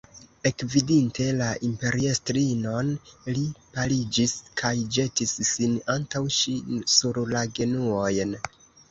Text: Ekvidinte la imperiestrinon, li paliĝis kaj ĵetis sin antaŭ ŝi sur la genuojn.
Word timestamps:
Ekvidinte 0.49 1.25
la 1.39 1.47
imperiestrinon, 1.65 2.87
li 3.35 3.43
paliĝis 3.75 4.33
kaj 4.61 4.71
ĵetis 4.97 5.35
sin 5.49 5.75
antaŭ 5.97 6.23
ŝi 6.37 6.55
sur 6.95 7.21
la 7.35 7.45
genuojn. 7.61 8.35